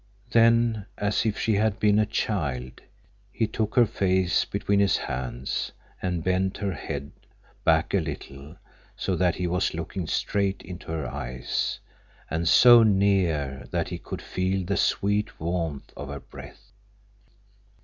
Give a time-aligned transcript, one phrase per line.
[0.31, 2.81] Then, as if she had been a child,
[3.31, 7.11] he took her face between his hands and bent her head
[7.63, 8.55] back a little,
[8.97, 11.77] so that he was looking straight into her eyes,
[12.31, 16.71] and so near that he could feel the sweet warmth of her breath.